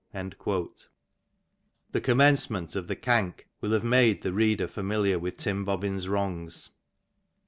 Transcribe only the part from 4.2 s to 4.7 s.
the reader